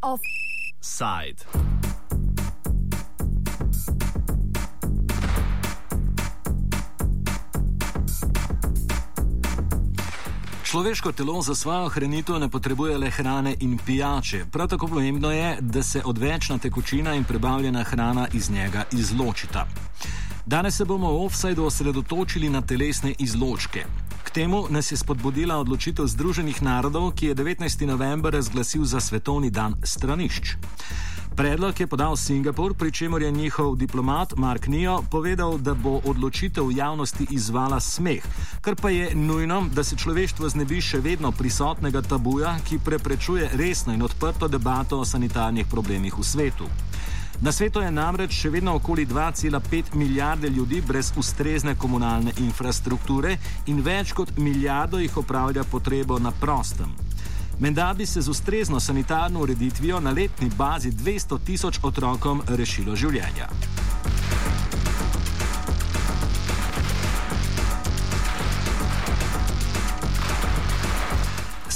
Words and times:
Offside. 0.00 1.44
Človeško 10.64 11.12
telo 11.12 11.42
za 11.42 11.54
svojo 11.54 11.88
hranitev 11.88 12.38
ne 12.38 12.48
potrebuje 12.48 12.98
le 12.98 13.10
hrane 13.10 13.56
in 13.60 13.78
pijače. 13.86 14.44
Prav 14.52 14.68
tako 14.68 14.86
pomembno 14.86 15.32
je, 15.32 15.56
da 15.60 15.82
se 15.82 16.02
odvečna 16.04 16.58
tekočina 16.58 17.14
in 17.14 17.24
prebavljena 17.24 17.84
hrana 17.84 18.28
iz 18.32 18.50
njega 18.50 18.84
izločita. 18.92 19.66
Danes 20.46 20.76
se 20.76 20.84
bomo 20.84 21.10
v 21.12 21.24
offsajdu 21.24 21.64
osredotočili 21.64 22.48
na 22.48 22.62
telesne 22.62 23.14
izločke. 23.18 23.82
K 24.24 24.30
temu 24.30 24.66
nas 24.70 24.92
je 24.92 24.96
spodbudila 24.96 25.56
odločitev 25.58 26.06
Združenih 26.06 26.62
narodov, 26.62 27.10
ki 27.18 27.26
je 27.26 27.34
19. 27.34 27.86
november 27.86 28.32
razglasil 28.32 28.84
za 28.84 29.00
svetovni 29.00 29.50
dan 29.50 29.74
stranišč. 29.82 30.54
Predlog 31.36 31.80
je 31.80 31.86
podal 31.86 32.16
Singapur, 32.16 32.74
pri 32.74 32.92
čemer 32.92 33.22
je 33.22 33.30
njihov 33.30 33.76
diplomat 33.76 34.36
Mark 34.36 34.66
Nio 34.66 35.02
povedal, 35.10 35.58
da 35.58 35.74
bo 35.74 36.00
odločitev 36.04 36.70
javnosti 36.70 37.26
izvala 37.30 37.80
smeh, 37.80 38.22
kar 38.60 38.76
pa 38.76 38.90
je 38.90 39.14
nujno, 39.14 39.66
da 39.74 39.84
se 39.84 39.96
človeštvo 39.96 40.48
znebi 40.48 40.80
še 40.80 41.00
vedno 41.00 41.32
prisotnega 41.32 42.02
tabuja, 42.02 42.54
ki 42.68 42.78
preprečuje 42.78 43.50
resno 43.52 43.94
in 43.94 44.02
odprto 44.02 44.48
debato 44.48 45.00
o 45.00 45.04
sanitarnih 45.04 45.66
problemih 45.66 46.18
v 46.18 46.24
svetu. 46.24 46.70
Na 47.40 47.52
svetu 47.52 47.80
je 47.84 47.90
namreč 47.92 48.32
še 48.32 48.50
vedno 48.50 48.74
okoli 48.78 49.04
2,5 49.06 49.94
milijarde 49.94 50.48
ljudi 50.48 50.80
brez 50.80 51.12
ustrezne 51.16 51.74
komunalne 51.76 52.32
infrastrukture 52.40 53.36
in 53.66 53.82
več 53.84 54.12
kot 54.16 54.32
milijardo 54.38 54.98
jih 54.98 55.16
opravlja 55.20 55.64
potrebo 55.70 56.18
na 56.18 56.32
prostem. 56.40 56.94
Menda 57.60 57.92
bi 57.94 58.06
se 58.06 58.20
z 58.20 58.28
ustrezno 58.28 58.80
sanitarno 58.80 59.40
ureditvijo 59.40 60.00
na 60.00 60.10
letni 60.10 60.50
bazi 60.56 60.90
200 60.90 61.38
tisoč 61.44 61.78
otrokom 61.82 62.42
rešilo 62.48 62.96
življenja. 62.96 63.48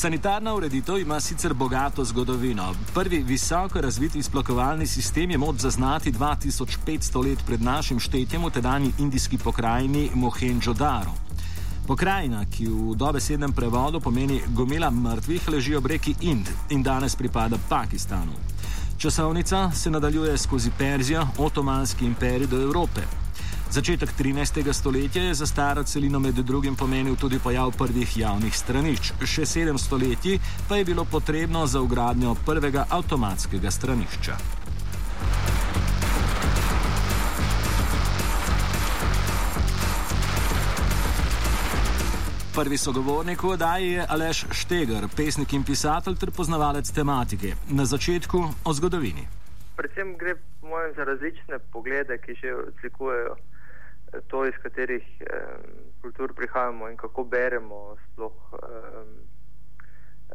Sanitarna 0.01 0.55
ureditev 0.55 0.99
ima 0.99 1.21
sicer 1.21 1.55
bogato 1.55 2.05
zgodovino. 2.05 2.75
Prvi 2.95 3.23
visoko 3.23 3.81
razviti 3.81 4.19
izplakovalni 4.19 4.87
sistem 4.87 5.31
je 5.31 5.39
moč 5.39 5.57
zaznati 5.57 6.13
2500 6.13 7.25
let 7.25 7.39
pred 7.47 7.63
našim 7.63 8.01
štetjem 8.01 8.45
v 8.45 8.51
tedajni 8.51 8.93
indijski 8.99 9.39
pokrajini 9.39 10.11
Mohenjo-Daro. 10.15 11.13
Pokrajina, 11.87 12.47
ki 12.51 12.67
v 12.67 12.97
dobesednem 12.97 13.53
prevodu 13.53 14.01
pomeni 14.01 14.41
gomila 14.49 14.91
mrtvih, 14.91 15.49
leži 15.49 15.77
ob 15.77 15.87
reki 15.87 16.15
Ind 16.21 16.49
in 16.71 16.83
danes 16.83 17.17
pripada 17.17 17.59
Pakistanu. 17.69 18.33
Časovnica 18.99 19.71
se 19.75 19.91
nadaljuje 19.91 20.39
skozi 20.39 20.71
Perzijo, 20.79 21.27
Otomanski 21.39 22.05
imperij 22.05 22.47
do 22.47 22.63
Evrope. 22.63 23.01
Začetek 23.71 24.11
13. 24.19 24.73
stoletja 24.73 25.23
je 25.23 25.35
za 25.35 25.47
staro 25.47 25.83
celino 25.83 26.19
med 26.19 26.35
drugim 26.35 26.77
pomenil 26.77 27.17
tudi 27.17 27.39
pojav 27.39 27.71
prvih 27.79 28.17
javnih 28.19 28.57
stranišč. 28.57 29.13
Še 29.23 29.45
sedem 29.47 29.79
stoletij 29.79 30.41
pa 30.69 30.77
je 30.77 30.85
bilo 30.85 31.05
potrebno 31.05 31.63
za 31.67 31.81
ugradnjo 31.81 32.35
prvega 32.47 32.85
avtomatskega 32.91 33.71
stranišča. 33.71 34.35
Prvi 42.55 42.77
sogovornik 42.77 43.43
v 43.43 43.53
oddaji 43.55 43.93
je 43.93 44.07
Aleš 44.09 44.45
Štegar, 44.51 45.07
pesnik 45.17 45.53
in 45.53 45.63
pisatelj 45.63 46.19
ter 46.19 46.35
poznavalec 46.35 46.91
tematike. 46.91 47.55
Na 47.71 47.87
začetku 47.87 48.43
o 48.65 48.75
zgodovini. 48.75 49.29
Predvsem 49.77 50.17
gre 50.19 50.35
za 50.97 51.05
različne 51.05 51.59
poglede, 51.73 52.19
ki 52.19 52.35
že 52.35 52.55
odlikujejo 52.55 53.37
to, 54.29 54.47
iz 54.47 54.55
katerih 54.63 55.07
eh, 55.21 55.59
kultur 56.03 56.35
prihajamo 56.35 56.89
in 56.89 56.97
kako 56.97 57.25
beremo 57.25 57.97
sploh 58.07 58.33
eh, 58.53 59.05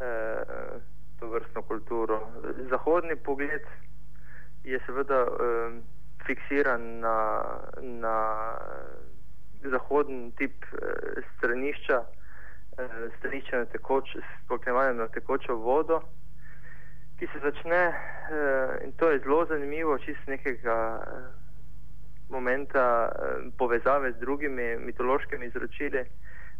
eh, 0.01 0.79
to 1.19 1.27
vrstno 1.27 1.61
kulturo. 1.61 2.19
Zahodni 2.69 3.15
pogled 3.15 3.65
je 4.63 4.79
seveda 4.85 5.21
eh, 5.27 5.81
fiksiran 6.25 6.99
na, 6.99 7.43
na 7.81 8.15
zahodni 9.63 10.31
tip 10.37 10.65
eh, 10.73 11.21
stranišča, 11.37 12.03
eh, 12.77 13.09
stranišča 13.17 13.57
na, 13.57 13.65
tekoč, 13.65 14.15
na 14.93 15.07
tekočo 15.07 15.55
vodo. 15.55 16.01
Ki 17.19 17.27
se 17.31 17.39
začne, 17.39 17.83
uh, 17.87 18.83
in 18.83 18.91
to 18.99 19.07
je 19.09 19.19
zelo 19.23 19.45
zanimivo, 19.45 19.97
čist 20.03 20.27
nekega 20.27 20.99
uh, 20.99 21.44
momenta 22.29 23.11
eh, 23.11 23.49
povezave 23.57 24.11
z 24.11 24.19
drugimi 24.19 24.77
mitološkimi 24.77 25.45
izročili 25.45 26.05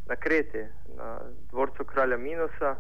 na 0.05 0.15
Kreti, 0.15 0.65
na 0.97 1.19
dvorcu 1.51 1.83
kralja 1.83 2.17
Minusa. 2.17 2.75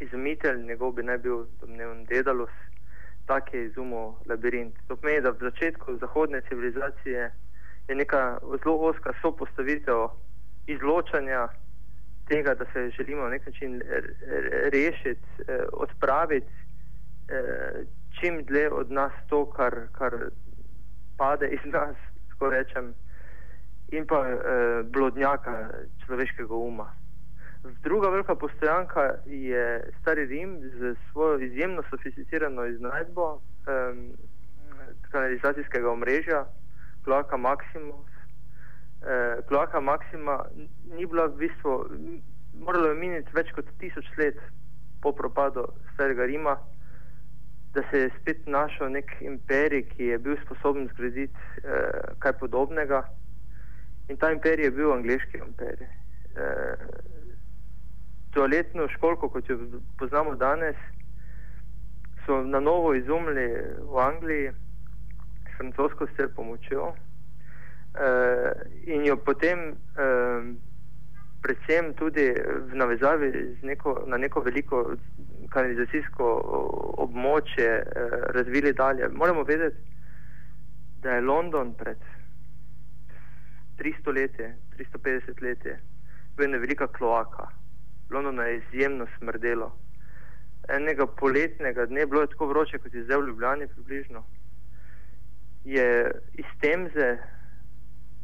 Izumitelj, 0.00 0.66
njegov 0.66 0.92
bi 0.92 1.02
naj 1.02 1.18
bil 1.18 1.44
domneven 1.60 2.04
Dedalus, 2.04 2.50
tak 3.26 3.54
je 3.54 3.64
izumil 3.66 4.12
labirint. 4.26 4.74
To 4.88 4.96
pomeni, 4.96 5.20
da 5.20 5.30
v 5.30 5.38
začetku 5.40 5.96
zahodne 5.96 6.40
civilizacije 6.48 7.32
je 7.88 7.94
neka 7.94 8.38
zelo 8.64 8.76
oska 8.76 9.12
sopostavitev 9.22 10.08
izločanja 10.66 11.48
tega, 12.28 12.54
da 12.54 12.64
se 12.72 12.90
želimo 12.90 13.22
na 13.22 13.28
nek 13.28 13.46
način 13.46 13.82
rešiti, 14.72 15.26
eh, 15.48 15.64
odpraviti 15.72 16.46
eh, 17.28 17.84
čim 18.20 18.44
dlje 18.44 18.70
od 18.70 18.90
nas 18.90 19.12
to, 19.28 19.50
kar, 19.50 19.74
kar 19.92 20.14
pade 21.22 21.46
iz 21.48 21.64
nas, 21.64 21.96
tako 22.30 22.50
rečem, 22.50 22.94
in 23.94 24.06
pa 24.10 24.18
eh, 24.26 24.38
blodnjaka 24.94 25.70
človeškega 26.04 26.54
uma. 26.54 26.88
Druga 27.82 28.08
velika 28.08 28.34
postojanka 28.34 29.14
je 29.26 29.92
Stari 30.00 30.26
Rim 30.26 30.58
z 30.78 30.94
svojo 31.12 31.38
izjemno 31.38 31.82
sofisticirano 31.90 32.64
iznajdbo 32.66 33.26
eh, 33.38 33.94
kanalizacijskega 35.10 35.90
omrežja, 35.90 36.44
Kloaka 37.04 37.36
Maximus. 37.36 38.10
Eh, 39.06 39.36
Kloaka 39.48 39.80
Maxima 39.80 40.44
ni 40.96 41.06
bila 41.06 41.26
v 41.26 41.36
bistvu, 41.36 41.72
moralo 42.66 42.88
je 42.88 42.94
miniti 42.94 43.30
več 43.34 43.54
kot 43.54 43.70
tisoč 43.78 44.10
let 44.18 44.42
po 45.02 45.12
propadu 45.12 45.68
Starega 45.94 46.26
Rima 46.26 46.58
da 47.74 47.82
se 47.90 47.98
je 47.98 48.10
spet 48.20 48.46
našel 48.46 48.90
nek 48.90 49.16
imperij, 49.20 49.82
ki 49.82 50.04
je 50.12 50.18
bil 50.18 50.36
sposoben 50.44 50.88
zgraditi 50.92 51.38
eh, 51.64 52.14
kaj 52.18 52.32
podobnega. 52.40 53.02
In 54.08 54.16
ta 54.16 54.32
imperij 54.32 54.64
je 54.64 54.70
bil 54.70 54.92
angliški 54.92 55.38
imperij. 55.38 55.88
Eh, 56.36 56.86
toaletno 58.32 58.88
školko, 58.88 59.28
kot 59.28 59.48
jo 59.48 59.58
poznamo 59.98 60.34
danes, 60.34 60.76
so 62.26 62.42
na 62.44 62.60
novo 62.60 62.94
izumili 62.94 63.46
v 63.78 63.98
Angliji 63.98 64.50
s 64.50 65.56
francosko 65.56 66.06
str 66.06 66.28
pomočjo 66.36 66.92
eh, 68.00 68.52
in 68.84 69.04
jo 69.04 69.16
potem 69.16 69.58
eh, 69.68 70.42
predvsem 71.42 71.94
tudi 71.94 72.32
v 72.70 72.74
navezavi 72.74 73.58
neko, 73.62 74.04
na 74.06 74.16
neko 74.16 74.40
veliko 74.40 74.94
kanalizacijsko 75.50 76.28
območje 76.98 77.68
eh, 77.68 77.84
razvili 78.36 78.72
dalje. 78.72 79.08
Moramo 79.08 79.42
vedeti, 79.42 79.76
da 81.02 81.10
je 81.10 81.20
London 81.20 81.74
pred 81.74 81.98
300 83.78 84.14
leti, 84.14 84.42
350 84.78 85.42
leti, 85.42 85.74
bil 86.36 86.46
ena 86.46 86.58
velika 86.58 86.86
kloaka. 86.86 87.48
London 88.10 88.46
je 88.46 88.56
izjemno 88.58 89.06
smrdelo. 89.18 89.72
Enega 90.68 91.06
poletnega 91.06 91.86
dne, 91.86 92.06
bilo 92.06 92.20
je 92.22 92.30
tako 92.34 92.46
vroče, 92.46 92.78
kot 92.78 92.94
je 92.94 93.04
zdaj 93.04 93.16
v 93.16 93.26
Ljubljani, 93.26 93.66
približno, 93.66 94.24
je 95.64 96.12
iz 96.34 96.50
temze 96.60 97.16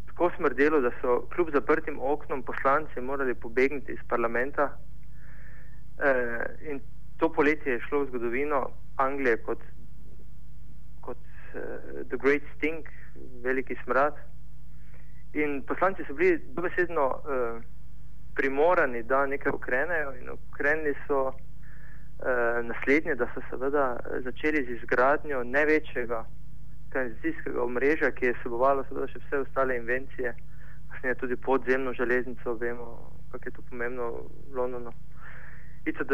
tako 0.06 0.30
smrdelo, 0.36 0.80
da 0.80 0.90
so 1.00 1.20
kljub 1.34 1.50
zaprtim 1.52 1.98
oknom 2.00 2.42
poslanci 2.42 3.00
morali 3.00 3.34
pobegniti 3.34 3.92
iz 3.92 3.98
parlamenta. 4.08 4.78
Uh, 5.98 6.70
in 6.70 6.80
to 7.18 7.32
poletje 7.32 7.72
je 7.72 7.80
šlo 7.80 8.00
v 8.00 8.08
zgodovino 8.08 8.70
Anglije 8.96 9.36
kot, 9.42 9.58
kot 11.00 11.18
uh, 11.18 11.60
The 12.08 12.16
Great 12.16 12.42
Stink, 12.56 12.88
veliki 13.42 13.76
smrad. 13.84 14.14
In 15.34 15.62
poslanci 15.66 16.04
so 16.06 16.14
bili 16.14 16.38
dobesedno 16.54 17.06
uh, 17.06 17.62
primorani, 18.34 19.02
da 19.02 19.26
nekaj 19.26 19.52
ukrenejo, 19.52 20.14
in 20.20 20.30
ukrenili 20.30 20.94
so 21.06 21.26
uh, 21.28 21.34
naslednje, 22.62 23.14
da 23.14 23.28
so 23.34 23.42
seveda 23.50 23.96
začeli 24.24 24.64
z 24.64 24.70
izgradnjo 24.78 25.44
največjega 25.44 26.24
kanalizacijskega 26.88 27.62
omrežja, 27.62 28.10
ki 28.10 28.26
je 28.26 28.38
sebovalo 28.42 28.84
seveda 28.88 29.08
še 29.12 29.20
vse 29.24 29.42
ostale 29.44 29.76
invencije 29.76 30.34
kasneje 30.88 31.14
tudi 31.14 31.36
podzemno 31.36 31.92
železnico, 31.92 32.54
vemo, 32.54 33.12
kako 33.30 33.48
je 33.48 33.52
to 33.52 33.62
pomembno 33.70 34.10
v 34.50 34.54
Londonu. 34.56 34.92
Itd. 35.86 36.12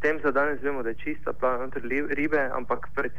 Tem 0.00 0.20
za 0.22 0.30
danes 0.30 0.62
vemo, 0.62 0.82
da 0.82 0.88
je 0.88 0.94
čista, 0.94 1.32
plava 1.32 1.64
noter 1.64 1.82
ribe, 2.10 2.50
ampak 2.54 2.88
pred, 2.94 3.12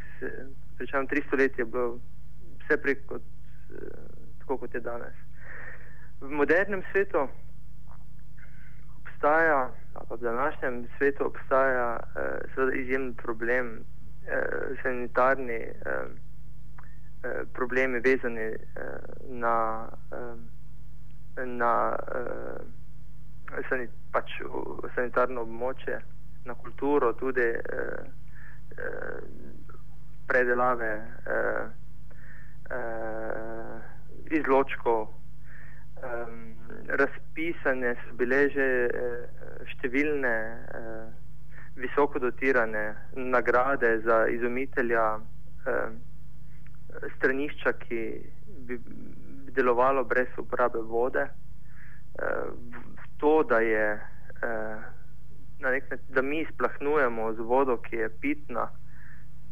pred 0.77 0.89
300 0.89 1.37
leti 1.37 1.61
je 1.61 1.65
bilo 1.65 1.99
vse 2.63 2.77
prek 2.81 3.05
kot, 3.05 3.21
tako, 4.39 4.57
kot 4.57 4.73
je 4.73 4.79
danes. 4.79 5.15
V 6.21 6.31
modernem 6.31 6.83
svetu 6.91 7.27
obstaja, 9.01 9.71
pa 9.93 10.15
v 10.15 10.19
današnjem 10.21 10.87
svetu 10.97 11.25
obstaja 11.25 11.99
eh, 12.15 12.79
izjemen 12.79 13.13
problem, 13.13 13.83
eh, 14.27 14.75
sanitarni 14.83 15.53
eh, 15.53 15.73
eh, 17.23 17.43
problemi 17.53 17.99
vezani 17.99 18.41
eh, 18.41 18.57
na, 19.29 19.87
eh, 20.11 21.45
na 21.45 21.95
eh, 22.15 23.61
sanit, 23.69 23.89
pač, 24.11 24.31
sanitarno 24.95 25.41
območje, 25.41 25.99
na 26.45 26.53
kulturo, 26.55 27.13
tudi 27.13 27.41
eh, 27.41 28.03
eh, 28.77 29.19
predelave 30.27 30.91
eh, 31.25 31.65
eh, 32.69 33.79
izločkov. 34.31 35.17
Um, 35.97 36.53
razpisane 36.87 37.95
so 37.95 38.13
bile 38.19 38.43
že 38.53 38.65
uh, 38.85 39.63
številne 39.71 40.33
uh, 40.77 41.07
visoko 41.73 42.21
dotirane 42.21 42.83
nagrade 43.17 43.89
za 44.05 44.27
izumitelja 44.29 45.05
uh, 45.17 45.89
stranišča, 47.15 47.73
ki 47.81 48.01
bi, 48.69 48.77
delovalo 49.57 50.05
brez 50.05 50.29
uporabe 50.37 50.85
vode. 50.85 51.25
Uh, 52.21 52.53
to, 53.17 53.41
da, 53.49 53.57
je, 53.65 53.87
uh, 55.59 55.63
način, 55.63 55.99
da 56.09 56.21
mi 56.21 56.45
splahnujemo 56.53 57.33
z 57.33 57.39
vodo, 57.39 57.77
ki 57.77 57.95
je 57.95 58.09
pitna, 58.21 58.69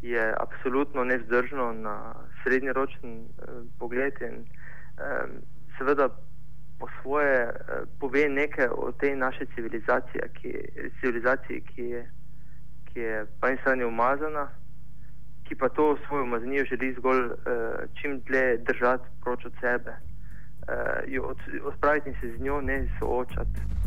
je 0.01 0.33
absolutno 0.39 1.03
nezdržno 1.03 1.73
na 1.73 2.13
srednjeročen 2.43 3.19
uh, 3.19 3.27
pogled. 3.79 4.21
In, 4.21 4.35
um, 4.35 5.41
seveda, 5.77 6.09
po 6.79 6.87
svoje 7.01 7.35
eh, 7.39 7.53
pove 7.99 8.29
nekaj 8.29 8.67
o 8.67 8.91
tej 8.91 9.15
naši 9.15 9.45
civilizaciji, 9.55 10.21
ki, 10.33 10.51
civilizaciji, 10.99 11.61
ki 11.61 11.81
je, 11.81 12.09
ki 12.85 12.99
je 12.99 13.25
pa 13.39 13.49
in 13.49 13.57
strani 13.57 13.83
umazana, 13.83 14.49
ki 15.47 15.55
pa 15.55 15.69
to 15.69 15.97
svojo 16.07 16.23
umazanijo 16.23 16.65
želi 16.65 16.93
zgolj 16.97 17.25
uh, 17.25 17.33
čim 18.01 18.19
dlje 18.19 18.57
držati 18.57 19.05
proč 19.23 19.45
od 19.45 19.53
sebe, 19.61 19.91
uh, 19.91 20.99
jo 21.07 21.23
od, 21.23 21.37
odpraviti 21.63 22.09
in 22.09 22.15
se 22.21 22.37
z 22.37 22.41
njo 22.41 22.61
ne 22.61 22.87
soočati. 22.99 23.84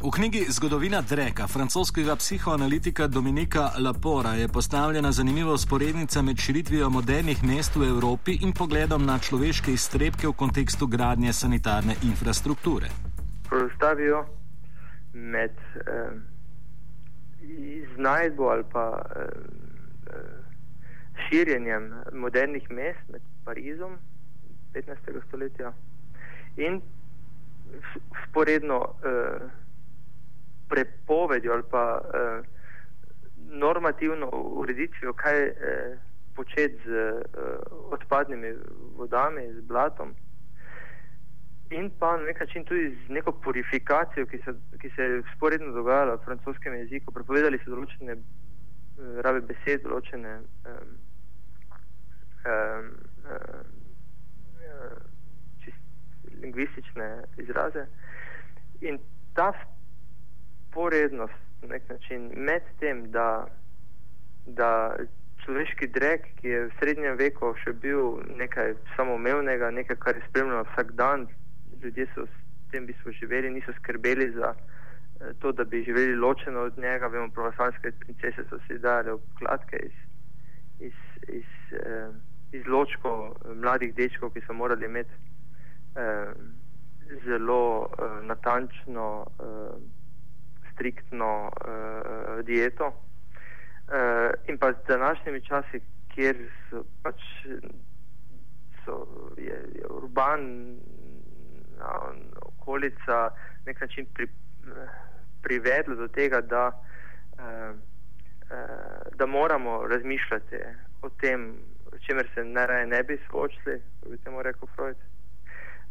V 0.00 0.10
knjigi 0.10 0.44
Zgodovina 0.48 1.00
Dreka 1.00 1.46
francoskega 1.46 2.16
psihoanalitika 2.16 3.06
Dominika 3.06 3.70
Lapora 3.78 4.30
je 4.30 4.48
postavljena 4.48 5.12
zanimiva 5.12 5.52
usporednica 5.52 6.22
med 6.22 6.36
širitvijo 6.36 6.90
modernih 6.90 7.44
mest 7.44 7.76
v 7.76 7.82
Evropi 7.88 8.38
in 8.42 8.52
pogledom 8.52 9.04
na 9.06 9.18
človeške 9.18 9.72
iztrebke 9.72 10.28
v 10.28 10.32
kontekstu 10.32 10.86
gradnje 10.86 11.32
sanitarne 11.32 11.94
infrastrukture. 12.02 12.88
Postavijo 13.50 14.24
med 15.12 15.50
eh, 15.50 16.10
iznajdbo 17.42 18.44
ali 18.48 18.64
pa 18.72 19.02
eh, 19.16 19.28
širjenjem 21.28 21.92
modernih 22.12 22.70
mest 22.70 23.08
med 23.12 23.20
Parizom 23.44 23.98
15. 24.72 24.96
stoletja 25.28 25.72
in 26.56 26.80
sporedno 28.28 28.94
eh, 29.04 29.60
prepovedjo 31.10 31.52
ali 31.52 31.62
pa 31.70 32.00
eh, 32.00 32.42
normativno 33.36 34.30
ureditvijo, 34.32 35.12
kaj 35.12 35.46
eh, 35.46 35.54
početi 36.36 36.76
z 36.84 36.90
eh, 36.90 37.22
odpadnimi 37.90 38.54
vodami, 38.96 39.52
z 39.52 39.60
blatom. 39.60 40.14
In 41.70 41.90
pa 41.98 42.16
na 42.16 42.22
nek 42.22 42.40
način 42.40 42.64
tudi 42.64 42.96
z 43.06 43.08
neko 43.08 43.32
purifikacijo, 43.32 44.26
ki 44.26 44.38
se, 44.38 44.54
ki 44.80 44.90
se 44.96 45.02
je 45.02 45.22
sporedno 45.36 45.72
dogajala 45.72 46.14
v 46.14 46.24
francoskem 46.24 46.74
jeziku. 46.74 47.12
Prepovedali 47.12 47.58
so 47.62 47.70
določene 47.70 48.16
uh, 48.16 49.20
rabe 49.22 49.40
besed, 49.46 49.84
določene 49.86 50.32
um, 50.66 50.88
um, 52.50 52.88
um, 53.30 53.70
lingvistične 56.42 57.08
izraze. 57.38 57.86
In 58.80 58.98
ta 59.38 59.52
sporednost 60.70 61.66
nek 61.68 61.88
način 61.88 62.30
med 62.36 62.62
tem, 62.80 63.10
da, 63.10 63.46
da 64.46 64.96
človeški 65.44 65.86
drek, 65.86 66.26
ki 66.40 66.48
je 66.48 66.60
v 66.66 66.72
srednjem 66.78 67.16
veku 67.18 67.52
še 67.64 67.72
bil 67.82 68.20
nekaj 68.38 68.74
samoumevnega, 68.96 69.70
nekaj, 69.74 69.98
kar 70.04 70.16
je 70.16 70.26
spremljalo 70.28 70.66
vsak 70.72 70.92
dan, 70.98 71.26
ljudje 71.82 72.06
so 72.14 72.26
s 72.26 72.70
tem 72.72 72.86
bistvu 72.86 73.12
živeli, 73.12 73.50
niso 73.50 73.72
skrbeli 73.80 74.30
za 74.36 74.54
eh, 74.54 75.32
to, 75.40 75.52
da 75.52 75.64
bi 75.64 75.84
živeli 75.84 76.16
ločeno 76.16 76.66
od 76.70 76.78
njega. 76.78 77.06
Vemo, 77.06 77.30
pravoslavenske 77.34 77.92
princese 78.04 78.44
so 78.48 78.58
si 78.66 78.78
dali 78.78 79.10
obkladke 79.10 79.80
iz, 79.88 79.96
iz, 80.80 80.98
iz, 81.28 81.50
eh, 81.72 82.08
iz 82.52 82.66
ločkov 82.66 83.36
mladih 83.54 83.94
dečkov, 83.94 84.32
ki 84.34 84.44
so 84.46 84.56
morali 84.56 84.86
imeti 84.86 85.14
eh, 85.96 86.32
zelo 87.24 87.88
eh, 87.88 88.26
natančno 88.26 89.26
eh, 89.26 89.99
striktno 90.80 91.52
uh, 91.52 92.44
dieto. 92.44 92.86
Uh, 92.86 94.32
in 94.48 94.58
pa 94.58 94.72
z 94.72 94.76
današnjimi 94.88 95.40
časi, 95.44 95.80
kjer 96.14 96.36
so 96.70 96.84
pač 97.02 97.20
so, 98.84 99.06
je, 99.36 99.58
je 99.74 99.84
urban 99.90 100.40
no, 101.78 102.14
okolica 102.42 103.30
nek 103.66 103.80
način 103.80 104.06
pri, 104.14 104.28
privedla 105.42 105.94
do 105.94 106.08
tega, 106.08 106.40
da, 106.40 106.72
uh, 106.72 107.76
uh, 107.76 109.16
da 109.16 109.26
moramo 109.26 109.86
razmišljati 109.86 110.56
o 111.02 111.08
tem, 111.08 111.54
o 111.92 111.98
čemer 111.98 112.28
se 112.34 112.44
najraje 112.44 112.86
ne 112.86 113.02
bi 113.02 113.18
soočili, 113.30 113.82
kot 114.00 114.10
bi 114.10 114.18
temu 114.18 114.42
rekel 114.42 114.68
Freud. 114.76 114.96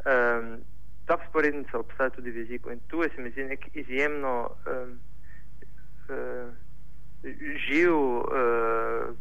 Um, 0.06 0.63
ta 1.10 1.18
sporednica 1.30 1.80
obstaja 1.80 2.10
tudi 2.10 2.32
v 2.32 2.38
jeziku 2.44 2.72
in 2.72 2.80
tu 2.88 3.01
je 3.04 3.10
se 3.16 3.22
mi 3.22 3.32
zdi 3.32 3.44
nek 3.44 3.62
izjemno 3.74 4.34
um, 4.50 5.00
uh, 6.10 6.50
živ, 7.68 7.94
uh, 7.94 9.16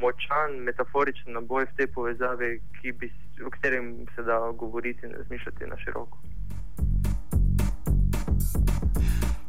močan, 0.00 0.50
metaforičen 0.68 1.32
naboj 1.32 1.64
v 1.64 1.76
tej 1.76 1.86
povezavi, 1.94 2.60
bi, 3.00 3.08
o 3.46 3.50
katerem 3.50 4.06
se 4.14 4.22
da 4.22 4.52
govoriti 4.52 5.06
in 5.06 5.12
razmišljati 5.12 5.66
na 5.66 5.76
široko. 5.84 6.18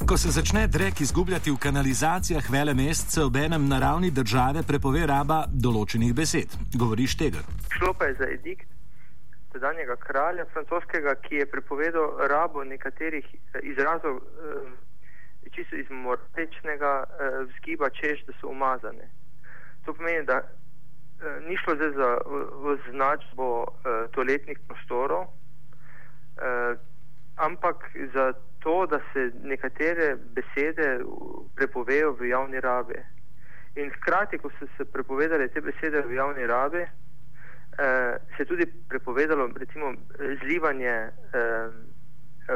Ko 0.08 0.18
se 0.18 0.32
začne 0.32 0.68
drek 0.68 1.02
izgubljati 1.02 1.52
v 1.52 1.58
kanalizacijah 1.58 2.50
vele 2.52 2.74
mest, 2.74 3.12
se 3.12 3.24
ob 3.24 3.36
enem 3.36 3.68
naravni 3.68 4.12
države 4.12 4.64
prepove 4.64 5.06
raba 5.06 5.44
določenih 5.52 6.14
besed. 6.16 6.56
Govoriš 6.74 7.18
tega. 7.18 7.44
Šlo 7.76 7.94
pa 7.94 8.06
je 8.06 8.14
za 8.14 8.30
edikt, 8.40 8.77
tedanjega 9.52 9.96
kralja 9.96 10.46
francoskega, 10.54 11.16
ki 11.16 11.36
je 11.36 11.46
prepovedal 11.46 12.28
rabo 12.28 12.64
nekaterih 12.64 13.26
eh, 13.36 13.60
izrazov 13.64 14.18
eh, 14.18 15.52
čisto 15.52 15.76
iz 15.76 15.90
mortečnega 15.90 16.94
eh, 17.04 17.40
vzgiba, 17.52 17.90
češ, 17.90 18.26
da 18.28 18.34
so 18.42 18.48
umazane. 18.48 19.10
To 19.86 19.94
pomeni, 19.94 20.26
da 20.26 20.38
eh, 20.38 21.40
ni 21.48 21.58
šlo 21.58 21.76
zdaj 21.76 21.92
za 21.92 22.18
označbo 22.74 23.64
eh, 23.64 24.08
toaletnih 24.12 24.60
prostorov, 24.68 25.24
eh, 25.24 26.76
ampak 27.36 27.76
za 28.14 28.34
to, 28.60 28.86
da 28.86 29.00
se 29.14 29.32
nekatere 29.44 30.16
besede 30.36 31.00
prepovejo 31.56 32.12
v 32.20 32.30
javni 32.30 32.60
rabi. 32.60 33.00
In 33.76 33.92
hkrati, 33.92 34.38
ko 34.38 34.50
so 34.60 34.68
se 34.78 34.86
prepovedali 34.86 35.50
te 35.50 35.62
besede 35.62 36.02
v 36.02 36.14
javni 36.14 36.48
rabi, 36.48 36.86
se 37.78 38.44
je 38.44 38.46
tudi 38.46 38.66
prepovedalo 38.90 39.50
recimo, 39.56 39.94
zlivanje 40.42 40.88
eh, 40.90 41.70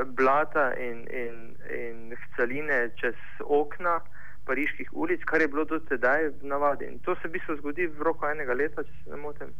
blata 0.06 0.74
in, 0.75 1.06
in, 1.12 1.56
in 1.70 2.18
caline 2.36 2.90
čez 2.96 3.16
okna 3.40 4.00
pariških 4.46 4.90
ulic, 4.92 5.24
kar 5.25 5.42
je 5.42 5.48
bilo 5.48 5.66
do 5.66 5.80
tedaj 5.80 6.28
v 6.28 6.48
navadi. 6.54 6.86
In 6.86 7.00
to 7.00 7.16
se 7.16 7.28
v 7.28 7.32
bistvu 7.32 7.58
zgodi 7.58 7.88
v 7.88 8.08
roku 8.08 8.25
enega 8.25 8.54
leta, 8.54 8.84
če 8.84 8.94
se 9.04 9.12
ne 9.13 9.20
motim. 9.22 9.51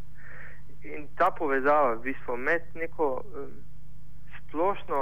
In 0.84 1.06
ta 1.18 1.30
povezava 1.32 1.94
v 1.96 2.08
bistvu 2.10 2.38
med 2.38 2.65
neko 2.75 3.10
um, 3.22 3.51
splošno 4.39 5.01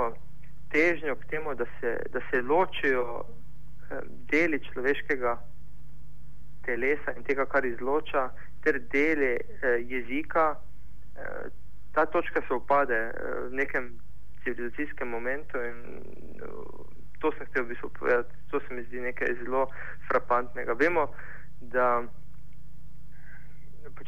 težnjo 0.73 1.15
k 1.21 1.29
temu, 1.31 1.55
da 1.55 1.65
se, 1.79 1.95
da 2.11 2.21
se 2.29 2.41
ločijo 2.41 3.05
um, 3.23 4.11
deli 4.31 4.59
človeškega 4.67 5.37
telesa 6.67 7.15
in 7.15 7.23
tega, 7.23 7.47
kar 7.47 7.65
izloča, 7.65 8.29
ter 8.63 8.79
deli 8.91 9.33
eh, 9.35 9.79
jezika, 9.87 10.59
eh, 11.15 11.49
ta 11.93 12.05
točka 12.05 12.41
se 12.47 12.53
opade 12.53 12.95
eh, 12.95 13.13
v 13.49 13.53
nekem 13.53 13.99
civilizacijskem 14.43 15.07
momentu 15.07 15.57
in 15.57 15.77
uh, 16.41 16.85
to 17.19 17.31
sem 17.31 17.45
hotel 17.45 17.63
v 17.63 17.67
bistvu 17.67 17.89
povedati, 17.99 18.33
to 18.51 18.59
se 18.59 18.73
mi 18.73 18.83
zdi 18.83 19.01
nekaj 19.01 19.35
zelo 19.43 19.67
frapantnega. 20.07 20.73
Vemo, 20.73 21.11
da 21.61 22.03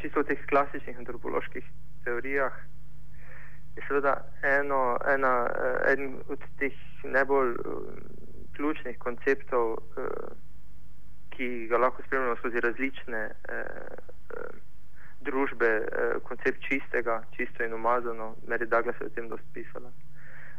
čisto 0.00 0.20
v 0.20 0.32
teh 0.32 0.40
klasičnih 0.48 0.98
antropoloških 0.98 1.64
teorijah 2.04 2.54
je 3.76 3.84
seveda 3.88 4.14
eno, 4.42 4.96
ena, 5.04 5.34
uh, 5.44 5.92
eden 5.92 6.16
od 6.32 6.40
teh 6.58 6.72
najbolj 7.04 7.52
uh, 7.52 7.92
ključnih 8.56 8.98
konceptov, 8.98 9.78
ki 11.32 11.66
ga 11.68 11.78
lahko 11.80 12.02
spremljamo 12.04 12.36
skozi 12.36 12.60
različne 12.60 13.20
družbe, 15.20 15.70
uh, 15.80 16.16
koncept 16.26 16.62
čistega, 16.68 17.22
čisto 17.36 17.64
in 17.64 17.74
umazano, 17.74 18.34
Meri 18.46 18.66
Douglas 18.66 19.00
je 19.00 19.06
o 19.06 19.14
tem 19.14 19.28
dosti 19.28 19.48
pisala. 19.52 19.92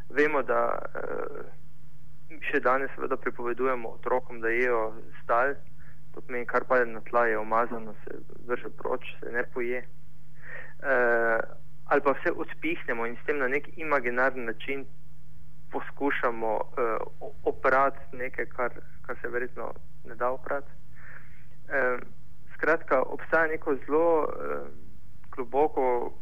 Vemo, 0.10 0.44
da 0.44 0.62
uh, 0.80 1.44
še 2.50 2.60
danes 2.64 2.92
seveda 2.96 3.18
pripovedujemo 3.18 3.98
otrokom, 4.00 4.40
da 4.42 4.50
jejo 4.50 4.94
stal, 5.24 5.56
to 6.14 6.22
pomeni, 6.22 6.46
kar 6.46 6.66
pade 6.70 6.86
na 6.86 7.02
tla, 7.10 7.26
je 7.28 7.38
umazano, 7.38 7.96
se 8.04 8.20
vrže 8.48 8.70
proč, 8.78 9.06
se 9.20 9.32
ne 9.32 9.44
poje. 9.54 9.84
Ali 11.86 12.02
pa 12.06 12.12
vse 12.14 12.32
odpihnemo 12.32 13.06
in 13.08 13.16
s 13.18 13.26
tem 13.26 13.40
na 13.40 13.48
nek 13.48 13.70
imaginarni 13.78 14.46
način 14.46 14.86
poskušamo 15.72 16.52
oprati 17.50 18.18
nekaj, 18.18 18.46
kar, 18.46 18.78
kar 19.02 19.18
se 19.22 19.30
verjetno 19.30 19.72
ne 20.06 20.16
da 20.16 20.30
oprati. 20.30 20.72
Uh, 22.64 22.70
skratka, 22.70 23.02
obstaja 23.02 23.48
neko 23.48 23.76
zelo 23.86 24.24
uh, 24.24 24.28
globoko 25.36 26.14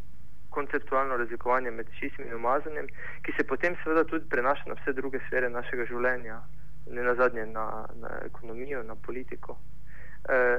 konceptualno 0.50 1.18
razlikovanje 1.18 1.72
med 1.72 1.88
čistim 2.00 2.26
in 2.26 2.36
umazanjem, 2.36 2.88
ki 3.24 3.32
se 3.38 3.48
potem 3.48 3.76
seveda 3.84 4.04
tudi 4.04 4.30
prenaša 4.30 4.64
na 4.68 4.74
vse 4.74 4.94
druge 4.94 5.20
sfere 5.28 5.50
našega 5.50 5.86
življenja, 5.86 6.42
ne 6.88 7.04
na 7.04 7.14
zadnje 7.16 7.46
na, 7.46 7.66
na 8.02 8.10
ekonomijo, 8.26 8.84
na 8.84 8.96
politiko. 8.96 9.58
E, 10.30 10.58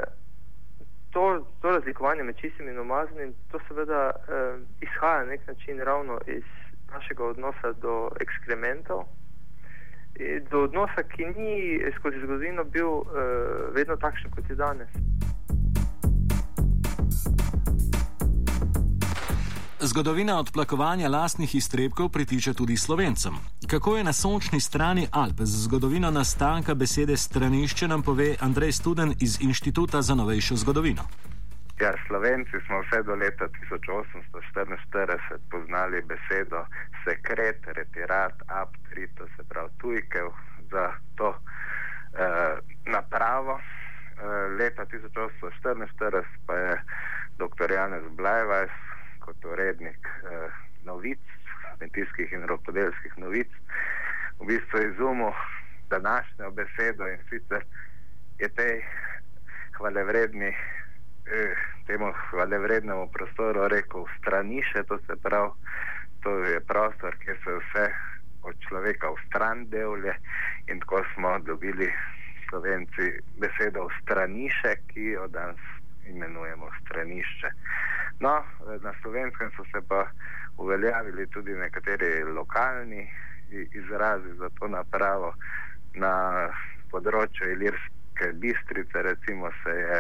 to, 1.11 1.25
to 1.61 1.71
razlikovanje 1.71 2.23
med 2.23 2.37
čistim 2.37 2.69
in 2.69 2.79
umazanjem, 2.79 3.35
to 3.51 3.61
seveda 3.69 4.11
e, 4.11 4.43
izhaja 4.81 5.25
na 5.25 5.31
nek 5.35 5.47
način 5.47 5.83
ravno 5.85 6.21
iz 6.27 6.47
našega 6.93 7.25
odnosa 7.25 7.73
do 7.73 8.11
ekskrementov, 8.21 9.05
do 10.51 10.63
odnosa, 10.69 11.03
ki 11.03 11.27
ni 11.37 11.81
skozi 11.99 12.23
zgodovino 12.23 12.65
bil 12.65 13.03
e, 13.03 13.27
vedno 13.77 13.97
takšen, 13.97 14.31
kot 14.31 14.51
je 14.51 14.57
danes. 14.57 15.03
Zgodovina 19.85 20.39
odplakovanja 20.39 21.09
lastnih 21.09 21.55
iztrebkov 21.55 22.09
pritiče 22.09 22.55
tudi 22.55 22.77
slovencem. 22.77 23.35
Kako 23.71 23.97
je 23.97 24.05
na 24.05 24.13
sončni 24.13 24.61
strani 24.61 25.09
Alp 25.13 25.41
z 25.41 25.65
zgodovino 25.65 26.11
nastanka 26.11 26.75
besede 26.75 27.17
stranišče, 27.17 27.89
nam 27.89 28.03
pove 28.03 28.37
Andrej 28.41 28.73
Studen 28.73 29.15
iz 29.21 29.41
Inštituta 29.41 30.03
za 30.03 30.15
novejšo 30.15 30.57
zgodovino. 30.57 31.03
Ja, 31.81 31.93
Slovenci 32.07 32.57
smo 32.67 32.79
vse 32.81 33.03
do 33.03 33.15
leta 33.15 33.45
1844 33.45 35.19
poznali 35.51 36.03
besedo 36.03 36.65
sekret, 37.05 37.59
retirat, 37.67 38.35
aptrito, 38.47 39.27
se 39.37 39.43
pravi 39.49 39.71
tujkev 39.81 40.27
za 40.71 40.93
to 41.17 41.35
eh, 41.35 42.55
napravo. 42.87 43.59
Eh, 43.59 44.49
leta 44.59 44.87
1844 44.87 46.23
pa 46.47 46.55
je 46.55 46.83
dr. 47.39 47.73
Janez 47.73 48.03
Blajvajs 48.17 48.71
kot 49.25 49.45
urednik 49.45 50.07
eh, 50.07 50.51
novic, 50.85 51.23
kmetijskih 51.79 52.33
in 52.33 52.47
rokodelskih 52.51 53.19
novic, 53.19 53.51
v 54.41 54.47
bistvu 54.47 54.83
izumil 54.91 55.33
današnjo 55.91 56.51
besedo 56.51 57.09
in 57.09 57.19
sicer 57.31 57.65
je 58.39 58.49
tej 58.49 58.83
hvalevredni, 59.77 60.53
eh, 61.27 61.55
temu 61.87 62.13
hvalevrednemu 62.31 63.09
prostoru 63.13 63.69
rekel 63.69 64.07
straniše, 64.19 64.83
to 64.89 64.99
se 65.07 65.17
pravi, 65.23 65.51
to 66.23 66.39
je 66.45 66.61
prostor, 66.61 67.17
kjer 67.25 67.39
se 67.45 67.59
vse 67.61 67.87
od 68.43 68.55
človeka 68.69 69.11
v 69.11 69.23
stran 69.27 69.69
delje 69.71 70.15
in 70.67 70.81
tako 70.81 71.05
smo 71.15 71.39
dobili 71.39 71.93
slovenci 72.49 73.07
besedo 73.41 73.89
straniše, 74.03 74.77
ki 74.89 75.05
jo 75.17 75.27
danes 75.29 75.63
imenujemo 76.09 76.69
stranišče. 76.85 77.49
No, 78.21 78.45
na 78.83 78.93
slovenskem 79.03 79.51
so 79.57 79.65
se 79.73 79.81
pa 79.89 80.07
uveljavili 80.59 81.27
tudi 81.27 81.53
nekateri 81.53 82.25
lokalni 82.25 83.11
izrazi 83.73 84.35
za 84.39 84.49
to 84.59 84.69
napravo. 84.69 85.35
Na 85.95 86.49
področju 86.91 87.51
Ilirske 87.53 88.33
bistrice 88.41 89.03
recimo 89.03 89.51
se 89.63 89.77
je 89.77 89.99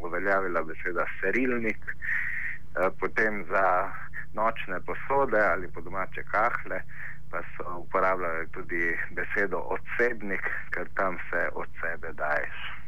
uveljavila 0.00 0.62
beseda 0.62 1.06
serilnik, 1.20 1.80
eh, 1.86 2.90
potem 3.00 3.44
za 3.48 3.92
nočne 4.34 4.80
posode 4.80 5.40
ali 5.40 5.68
po 5.68 5.80
domače 5.80 6.22
kahle 6.22 6.82
pa 7.30 7.42
so 7.56 7.76
uporabljali 7.78 8.46
tudi 8.52 8.98
besedo 9.10 9.58
odsebnik, 9.74 10.50
ker 10.74 10.88
tam 10.94 11.18
se 11.30 11.48
od 11.52 11.68
sebe 11.80 12.12
daješ. 12.12 12.79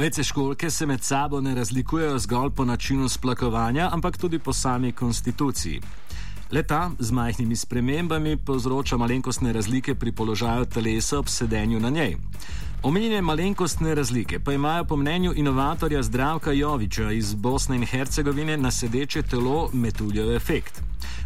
Vece 0.00 0.24
školke 0.24 0.70
se 0.70 0.86
med 0.86 1.02
sabo 1.02 1.40
ne 1.40 1.54
razlikujejo 1.54 2.18
zgolj 2.18 2.50
po 2.50 2.64
načinu 2.64 3.08
splakovanja, 3.08 3.88
ampak 3.92 4.16
tudi 4.16 4.38
po 4.38 4.52
sami 4.52 4.92
konstituciji. 4.92 5.80
Leta 6.52 6.90
z 6.98 7.12
majhnimi 7.12 7.56
spremembami 7.56 8.36
povzroča 8.36 8.96
malenkostne 8.96 9.52
razlike 9.52 9.94
pri 9.94 10.12
položaju 10.12 10.64
telesa 10.64 11.18
ob 11.18 11.28
sedenju 11.28 11.80
na 11.80 11.90
njej. 11.90 12.16
Omenjene 12.82 13.22
malenkostne 13.22 13.94
razlike 13.94 14.40
pa 14.40 14.52
imajo 14.52 14.84
po 14.84 14.96
mnenju 14.96 15.32
inovatorja 15.36 16.02
Zdravka 16.02 16.52
Joviča 16.52 17.10
iz 17.12 17.34
Bosne 17.34 17.76
in 17.76 17.86
Hercegovine 17.86 18.56
na 18.56 18.70
sedeče 18.70 19.22
telo 19.22 19.70
metuljev 19.72 20.32
efekt. 20.36 20.82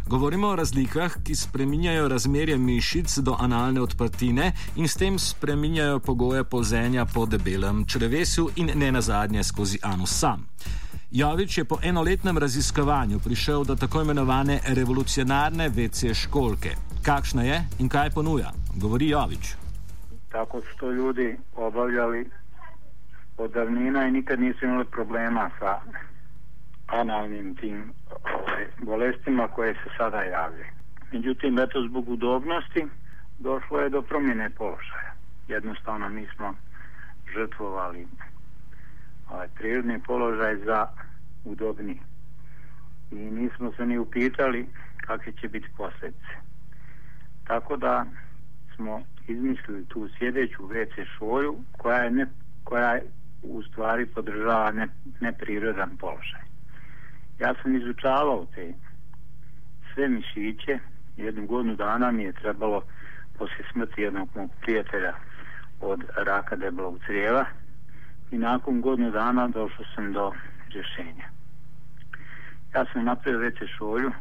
Govorimo 0.09 0.47
o 0.47 0.55
razlikah, 0.55 1.13
ki 1.23 1.35
spreminjajo 1.35 2.07
razmerje 2.07 2.57
mišic 2.57 3.17
do 3.17 3.35
analne 3.39 3.81
odprtine 3.81 4.51
in 4.75 4.87
s 4.87 4.95
tem 4.95 5.19
spreminjajo 5.19 5.99
pogoje 5.99 6.43
polzenja 6.43 7.05
po 7.13 7.25
debelem 7.25 7.85
črevesju 7.85 8.49
in 8.55 8.69
ne 8.75 8.91
nazadnje 8.91 9.43
skozi 9.43 9.79
anus 9.83 10.19
sam. 10.19 10.45
Jovič 11.11 11.57
je 11.57 11.65
po 11.65 11.77
enoletnem 11.83 12.37
raziskovanju 12.37 13.19
prišel 13.19 13.63
do 13.63 13.75
tako 13.75 14.01
imenovane 14.01 14.59
revolucionarne 14.67 15.69
vece 15.69 16.13
školke. 16.13 16.75
Kakšna 17.01 17.43
je 17.43 17.63
in 17.79 17.89
kaj 17.89 18.09
ponuja? 18.09 18.51
Govori 18.75 19.09
Jovič. 19.09 19.55
Tako 20.31 20.61
so 20.61 20.79
to 20.79 20.91
ljudi 20.91 21.37
obavljali 21.55 22.29
od 23.37 23.51
davnina 23.51 24.07
in 24.07 24.13
nikad 24.13 24.39
nisu 24.39 24.65
imeli 24.65 24.85
problema 24.85 25.49
sa 25.59 25.81
analnim 26.87 27.55
tim 27.55 27.93
bolestima 28.81 29.47
koje 29.47 29.73
se 29.73 29.89
sada 29.97 30.21
javljaju. 30.21 30.71
Međutim, 31.11 31.59
eto 31.59 31.87
zbog 31.87 32.09
udobnosti 32.09 32.85
došlo 33.39 33.79
je 33.79 33.89
do 33.89 34.01
promjene 34.01 34.49
položaja. 34.49 35.13
Jednostavno 35.47 36.09
mi 36.09 36.27
smo 36.35 36.53
žrtvovali 37.33 38.07
ovaj, 39.29 39.47
prirodni 39.55 39.99
položaj 39.99 40.55
za 40.55 40.87
udobni. 41.45 41.99
I 43.11 43.15
nismo 43.15 43.71
se 43.77 43.85
ni 43.85 43.97
upitali 43.97 44.67
kakve 44.97 45.31
će 45.31 45.47
biti 45.47 45.67
posljedice. 45.77 46.33
Tako 47.47 47.77
da 47.77 48.05
smo 48.75 49.01
izmislili 49.27 49.85
tu 49.85 50.09
sjedeću 50.17 50.63
WC 50.63 51.05
šolju 51.17 51.55
koja 51.77 51.97
je 51.97 52.11
ne, 52.11 52.27
koja 52.63 52.99
u 53.43 53.63
stvari 53.63 54.05
podržava 54.05 54.71
ne, 54.71 54.87
neprirodan 55.19 55.97
položaj. 55.97 56.41
Ja 57.39 57.53
sam 57.61 57.75
izučavao 57.75 58.45
te 58.55 58.73
sve 59.93 60.07
mišiće, 60.07 60.79
jednu 61.17 61.45
godinu 61.45 61.75
dana 61.75 62.11
mi 62.11 62.23
je 62.23 62.33
trebalo 62.33 62.81
poslije 63.37 63.65
smrti 63.71 64.01
jednog 64.01 64.29
mog 64.35 64.51
prijatelja 64.61 65.13
od 65.81 66.03
raka 66.15 66.55
debelog 66.55 66.99
crijeva 67.05 67.45
i 68.31 68.37
nakon 68.37 68.81
godinu 68.81 69.11
dana 69.11 69.47
došao 69.47 69.85
sam 69.95 70.13
do 70.13 70.31
rješenja. 70.69 71.25
Ja 72.75 72.85
sam 72.93 73.05
napravio 73.05 73.39
veće 73.39 73.67
šolju, 73.67 74.11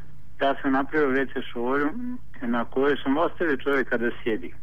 ja 0.40 0.54
sam 0.62 0.72
napravio 0.72 1.08
veće 1.08 1.42
šolju 1.52 1.90
na 2.42 2.64
kojoj 2.64 2.96
sam 3.02 3.16
ostavio 3.16 3.56
čovjeka 3.56 3.96
da 3.96 4.10
sjedi. 4.22 4.54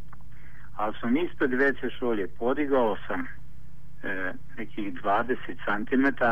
Ali 0.76 0.94
sam 1.00 1.16
ispred 1.16 1.52
veće 1.52 1.90
šolje 1.98 2.28
podigao 2.38 2.96
sam 3.06 3.26
e, 4.02 4.32
nekih 4.58 4.94
20 5.02 5.36
cm 5.64 6.24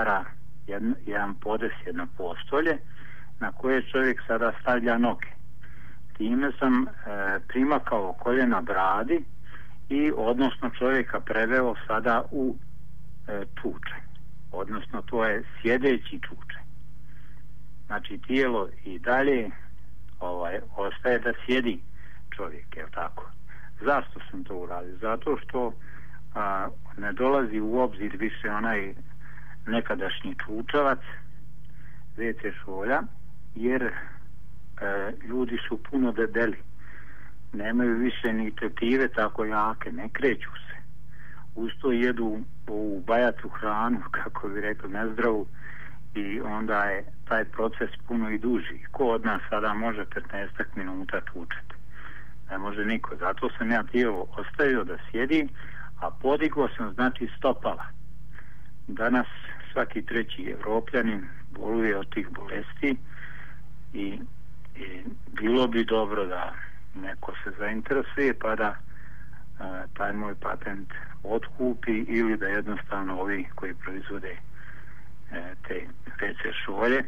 jedan, 0.70 0.94
jedan 1.06 1.34
podes, 1.34 1.72
jedno 1.86 2.06
postolje 2.16 2.78
na 3.40 3.52
koje 3.52 3.82
čovjek 3.82 4.22
sada 4.26 4.52
stavlja 4.60 4.98
noge. 4.98 5.26
Time 6.16 6.52
sam 6.58 6.86
e, 6.86 6.88
primakao 7.48 8.12
koljena 8.12 8.60
bradi 8.60 9.24
i 9.88 10.12
odnosno 10.16 10.70
čovjeka 10.78 11.20
preveo 11.20 11.74
sada 11.86 12.22
u 12.30 12.56
e, 13.28 13.44
čuče. 13.62 13.96
Odnosno 14.52 15.02
to 15.02 15.24
je 15.24 15.42
sjedeći 15.62 16.20
čuče. 16.28 16.58
Znači 17.86 18.18
tijelo 18.26 18.68
i 18.84 18.98
dalje 18.98 19.50
ovaj, 20.20 20.58
ostaje 20.76 21.18
da 21.18 21.32
sjedi 21.46 21.80
čovjek, 22.36 22.76
je 22.76 22.86
tako? 22.94 23.30
Zašto 23.80 24.20
sam 24.30 24.44
to 24.44 24.54
uradio? 24.54 24.96
Zato 25.00 25.36
što 25.42 25.72
a, 26.34 26.68
ne 26.98 27.12
dolazi 27.12 27.60
u 27.60 27.78
obzir 27.78 28.16
više 28.16 28.50
onaj 28.50 28.94
nekadašnji 29.66 30.34
čučavac 30.44 30.98
WC 32.16 32.52
šolja 32.64 33.02
jer 33.54 33.82
e, 33.82 33.92
ljudi 35.28 35.58
su 35.68 35.82
puno 35.90 36.12
debeli 36.12 36.56
nemaju 37.52 37.94
više 37.94 38.32
ni 38.32 38.56
tetive 38.56 39.08
tako 39.08 39.44
jake, 39.44 39.92
ne 39.92 40.08
kreću 40.08 40.50
se. 40.50 40.76
Usto 41.54 41.92
jedu 41.92 42.40
u 42.68 43.02
bajatu 43.06 43.48
hranu 43.48 44.00
kako 44.22 44.48
bi 44.48 44.60
rekao 44.60 44.90
nezdravu 44.90 45.46
i 46.14 46.40
onda 46.40 46.84
je 46.84 47.04
taj 47.28 47.44
proces 47.44 47.90
puno 48.08 48.30
i 48.30 48.38
duži. 48.38 48.84
Ko 48.90 49.04
od 49.04 49.24
nas 49.24 49.42
sada 49.50 49.74
može 49.74 50.04
15 50.04 50.64
minuta 50.74 51.20
tučeti 51.20 51.74
ne 52.50 52.58
može 52.58 52.84
niko. 52.84 53.16
Zato 53.16 53.50
sam 53.58 53.70
ja 53.70 53.82
tijelo 53.82 54.26
ostavio 54.36 54.84
da 54.84 54.96
sjedi 55.10 55.48
a 56.00 56.10
podigao 56.10 56.68
sam 56.76 56.92
znači 56.94 57.28
stopala 57.38 57.84
danas 58.94 59.26
svaki 59.72 60.02
treći 60.02 60.42
evropljanin 60.42 61.24
boluje 61.50 61.98
od 61.98 62.14
tih 62.14 62.28
bolesti 62.30 62.96
i, 63.92 64.20
i 64.76 65.02
bilo 65.40 65.66
bi 65.66 65.84
dobro 65.84 66.26
da 66.26 66.54
neko 66.94 67.32
se 67.44 67.50
zainteresuje 67.58 68.34
pa 68.38 68.56
da 68.56 68.76
a, 69.58 69.82
taj 69.94 70.12
moj 70.12 70.34
patent 70.34 70.92
otkupi 71.22 71.92
ili 71.92 72.36
da 72.36 72.46
jednostavno 72.46 73.20
ovi 73.20 73.46
koji 73.54 73.74
proizvode 73.74 74.36
e, 75.32 75.54
te 75.68 75.86
WC 76.20 76.52
šolje 76.64 77.04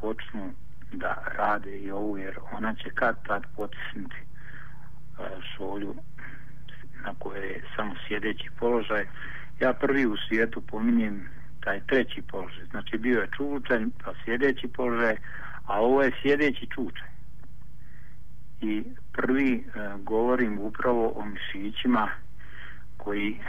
počnu 0.00 0.52
da 0.92 1.22
rade 1.36 1.78
i 1.78 1.90
ovu 1.90 2.18
jer 2.18 2.38
ona 2.52 2.74
će 2.74 2.90
kad 2.90 3.26
tad 3.26 3.42
potisnuti 3.56 4.16
e, 4.16 5.22
šolju 5.56 5.94
na 7.04 7.14
koje 7.18 7.46
je 7.46 7.62
samo 7.76 7.94
sjedeći 8.08 8.50
položaj 8.58 9.06
ja 9.60 9.72
prvi 9.72 10.06
u 10.06 10.16
svijetu 10.28 10.60
pominjem 10.60 11.28
taj 11.60 11.80
treći 11.86 12.22
položaj 12.22 12.64
znači 12.70 12.98
bio 12.98 13.20
je 13.20 13.28
čučanj 13.36 13.88
pa 14.04 14.12
sjedeći 14.24 14.68
položaj 14.68 15.16
a 15.66 15.80
ovo 15.80 16.02
je 16.02 16.12
sjedeći 16.22 16.66
čučanj 16.66 17.10
i 18.60 18.84
prvi 19.12 19.54
e, 19.54 19.62
govorim 20.02 20.58
upravo 20.58 21.12
o 21.16 21.24
mišićima 21.24 22.08
koji 22.96 23.40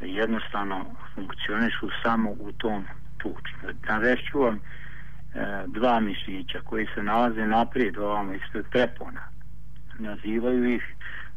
jednostavno 0.00 0.84
funkcionišu 1.14 1.88
samo 2.02 2.30
u 2.30 2.52
tom 2.52 2.84
tuču. 3.18 3.54
Znači, 3.60 3.78
Navešću 3.88 4.40
vam 4.40 4.54
e, 4.54 4.60
dva 5.66 6.00
mišića 6.00 6.60
koji 6.64 6.86
se 6.94 7.02
nalaze 7.02 7.46
naprijed 7.46 7.98
ovamo 7.98 8.32
ispred 8.32 8.64
prepona. 8.70 9.20
Nazivaju 9.98 10.74
ih 10.74 10.94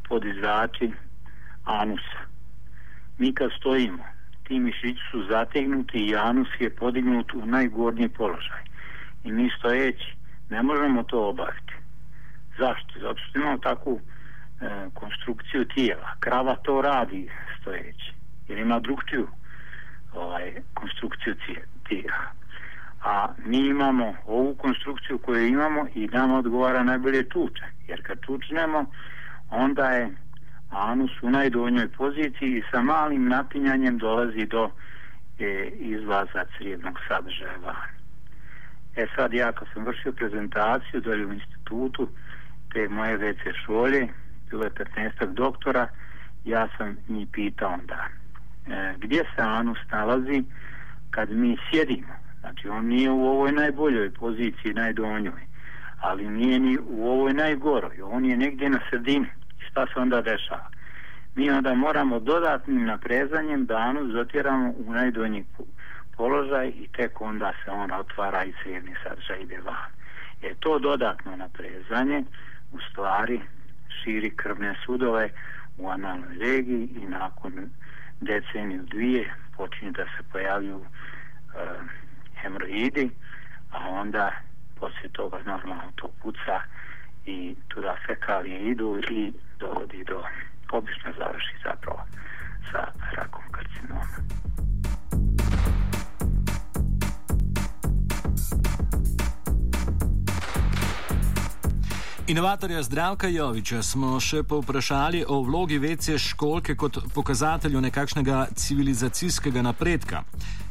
podizači 0.08 0.92
anusa. 1.64 2.29
Mi 3.20 3.34
kad 3.34 3.50
stojimo, 3.58 4.04
ti 4.44 4.58
mišići 4.58 5.00
su 5.10 5.24
zategnuti 5.30 5.98
i 5.98 6.16
anus 6.16 6.48
je 6.60 6.70
podignut 6.70 7.34
u 7.34 7.46
najgornji 7.46 8.08
položaj. 8.08 8.62
I 9.24 9.32
mi 9.32 9.50
stojeći 9.58 10.14
ne 10.50 10.62
možemo 10.62 11.02
to 11.02 11.28
obaviti. 11.28 11.74
Zašto? 12.58 13.00
Zato 13.00 13.18
što 13.18 13.38
imamo 13.38 13.58
takvu 13.58 14.00
e, 14.00 14.66
konstrukciju 14.94 15.64
tijela. 15.64 16.08
Krava 16.20 16.56
to 16.56 16.80
radi 16.82 17.30
stojeći. 17.60 18.12
Jer 18.48 18.58
ima 18.58 18.80
drugčiju 18.80 19.28
ovaj, 20.14 20.52
konstrukciju 20.74 21.34
tijela. 21.88 22.26
A 23.02 23.28
mi 23.46 23.58
imamo 23.58 24.14
ovu 24.26 24.54
konstrukciju 24.54 25.18
koju 25.18 25.46
imamo 25.46 25.86
i 25.94 26.06
nam 26.06 26.32
odgovara 26.32 26.82
najbolje 26.82 27.28
tuče. 27.28 27.64
Jer 27.88 28.06
kad 28.06 28.20
tučnemo, 28.20 28.84
onda 29.50 29.90
je 29.90 30.10
anus 30.70 31.10
u 31.22 31.30
najdonjoj 31.30 31.88
poziciji 31.88 32.58
i 32.58 32.62
sa 32.70 32.82
malim 32.82 33.28
napinjanjem 33.28 33.98
dolazi 33.98 34.46
do 34.46 34.70
e, 35.38 35.70
izlaza 35.74 36.44
crijednog 36.56 36.98
sadržaja 37.08 37.56
van. 37.64 37.90
E 38.96 39.06
sad 39.16 39.32
ja 39.32 39.52
kad 39.52 39.68
sam 39.74 39.84
vršio 39.84 40.12
prezentaciju 40.12 41.00
dolje 41.00 41.26
u 41.26 41.32
institutu 41.32 42.08
te 42.72 42.88
moje 42.88 43.18
WC 43.18 43.52
šolje, 43.66 44.08
bilo 44.50 44.64
je 44.64 44.70
15 44.70 45.34
doktora, 45.34 45.88
ja 46.44 46.68
sam 46.76 46.96
njih 47.08 47.28
pitao 47.32 47.72
onda 47.72 48.06
e, 48.66 48.94
gdje 48.98 49.18
se 49.18 49.42
anus 49.42 49.78
nalazi 49.90 50.44
kad 51.10 51.30
mi 51.30 51.56
sjedimo. 51.70 52.14
Znači 52.40 52.68
on 52.68 52.86
nije 52.86 53.10
u 53.10 53.24
ovoj 53.26 53.52
najboljoj 53.52 54.10
poziciji, 54.10 54.74
najdonjoj, 54.74 55.40
ali 56.00 56.28
nije 56.28 56.58
ni 56.58 56.78
u 56.88 57.08
ovoj 57.08 57.32
najgoroj, 57.32 58.02
on 58.02 58.24
je 58.24 58.36
negdje 58.36 58.70
na 58.70 58.80
sredini 58.90 59.26
šta 59.70 59.86
se 59.86 60.00
onda 60.00 60.22
dešava? 60.22 60.68
Mi 61.34 61.50
onda 61.50 61.74
moramo 61.74 62.20
dodatnim 62.20 62.84
naprezanjem 62.84 63.66
danu 63.66 64.12
zotiramo 64.12 64.74
u 64.86 64.92
najdonji 64.92 65.44
položaj 66.16 66.68
i 66.68 66.88
tek 66.96 67.20
onda 67.20 67.52
se 67.64 67.70
on 67.70 67.92
otvara 67.92 68.44
i 68.44 68.52
sredni 68.62 68.94
sadržaj 69.02 69.40
ide 69.40 69.60
van. 69.60 69.90
Je 70.42 70.54
to 70.60 70.78
dodatno 70.78 71.36
naprezanje 71.36 72.24
u 72.72 72.78
stvari 72.90 73.40
širi 73.88 74.36
krvne 74.36 74.74
sudove 74.86 75.30
u 75.78 75.88
analnoj 75.88 76.38
regiji 76.38 76.88
i 77.02 77.06
nakon 77.06 77.52
deceniju 78.20 78.82
dvije 78.82 79.34
počinju 79.56 79.92
da 79.92 80.04
se 80.04 80.22
pojavljuju 80.32 80.80
e, 80.80 80.86
hemoroidi, 82.34 83.10
a 83.72 83.88
onda 83.88 84.32
poslije 84.80 85.08
toga 85.12 85.38
normalno 85.46 85.92
to 85.94 86.08
puca 86.22 86.60
i 87.26 87.54
tuda 87.68 87.96
fekalije 88.06 88.70
idu 88.70 88.98
i 89.10 89.32
dovodi 89.60 90.04
do 90.04 90.22
obično 90.72 91.12
završi 91.18 91.54
zapravo 91.64 92.00
sa 92.72 92.86
rakom 93.16 93.42
karcinoma. 93.50 94.40
Inovatorja 102.30 102.82
Zdravka 102.82 103.28
Joviča 103.28 103.82
smo 103.82 104.20
še 104.20 104.44
povprašali 104.46 105.24
o 105.28 105.40
vlogi 105.42 105.78
vece 105.82 106.18
školke 106.18 106.76
kot 106.76 106.98
pokazatelju 107.14 107.80
nekakšnega 107.80 108.46
civilizacijskega 108.54 109.62
napredka. 109.62 110.22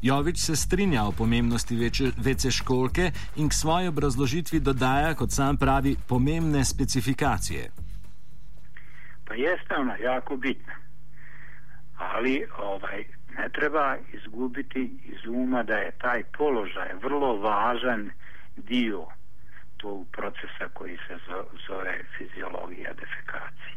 Jovič 0.02 0.38
se 0.38 0.56
strinja 0.56 1.04
o 1.04 1.12
pomembnosti 1.12 1.76
vece 2.18 2.52
školke 2.52 3.12
in 3.36 3.50
k 3.50 3.54
svoji 3.54 3.88
obrazložitvi 3.88 4.60
dodaja, 4.60 5.14
kot 5.14 5.32
sam 5.32 5.58
pravi, 5.58 5.96
pomembne 6.08 6.66
specifikacije. 6.66 7.70
Pa 9.28 9.34
jeste 9.34 9.76
ona 9.76 9.96
jako 9.96 10.38
bitna. 10.38 10.74
Ali 11.98 12.46
ovaj, 12.58 13.04
ne 13.38 13.50
treba 13.50 13.98
izgubiti 14.14 15.00
iz 15.04 15.26
uma 15.28 15.64
da 15.64 15.76
je 15.76 15.92
taj 15.92 16.24
položaj 16.38 16.94
vrlo 17.04 17.38
važan 17.38 18.12
dio 18.58 19.06
tog 19.78 20.08
procesa 20.12 20.66
koji 20.74 20.98
se 21.08 21.18
zove 21.68 22.04
fiziologija 22.18 22.94
defekacije. 22.94 23.76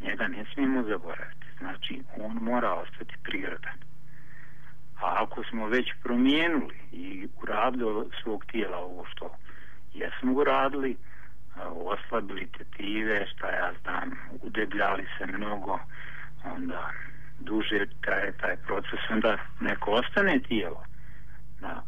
Njega 0.00 0.28
ne 0.28 0.44
smijemo 0.52 0.82
zaboraviti. 0.82 1.46
Znači, 1.58 2.02
on 2.20 2.38
mora 2.42 2.72
ostati 2.74 3.14
prirodan. 3.22 3.89
A 5.00 5.22
ako 5.22 5.44
smo 5.44 5.66
već 5.66 5.86
promijenili 6.02 6.74
i 6.92 7.28
uradili 7.42 8.10
svog 8.22 8.44
tijela 8.44 8.78
ovo 8.78 9.04
što 9.12 9.30
jesmo 9.94 10.32
uradili, 10.32 10.90
e, 10.90 10.96
oslabili 11.64 12.48
tetive, 12.58 13.26
šta 13.26 13.50
ja 13.50 13.72
znam, 13.82 14.10
udebljali 14.42 15.06
se 15.18 15.26
mnogo, 15.26 15.78
onda 16.44 16.90
duže 17.40 17.86
traje 18.00 18.32
taj 18.32 18.56
proces, 18.56 19.00
onda 19.10 19.36
neko 19.60 19.90
ostane 19.90 20.40
tijelo 20.48 20.84
na 21.60 21.82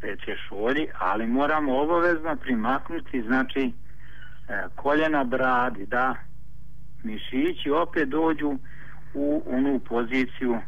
peće 0.00 0.36
šolji, 0.48 0.86
ali 0.98 1.26
moramo 1.26 1.80
obavezno 1.80 2.36
primaknuti, 2.36 3.22
znači, 3.22 3.72
e, 4.48 4.64
koljena 4.76 5.24
bradi, 5.24 5.86
da 5.86 6.14
mišići 7.04 7.70
opet 7.70 8.08
dođu 8.08 8.58
u 9.14 9.42
onu 9.46 9.80
poziciju 9.88 10.58